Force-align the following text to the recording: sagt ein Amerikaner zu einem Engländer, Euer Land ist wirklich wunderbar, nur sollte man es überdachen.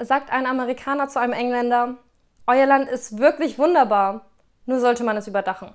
sagt 0.00 0.32
ein 0.32 0.46
Amerikaner 0.46 1.08
zu 1.08 1.20
einem 1.20 1.32
Engländer, 1.32 1.96
Euer 2.46 2.66
Land 2.66 2.88
ist 2.88 3.18
wirklich 3.18 3.58
wunderbar, 3.58 4.26
nur 4.66 4.80
sollte 4.80 5.04
man 5.04 5.16
es 5.16 5.28
überdachen. 5.28 5.70